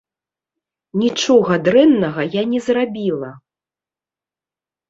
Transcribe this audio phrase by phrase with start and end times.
[1.01, 3.31] Нічога дрэннага я не зрабіла.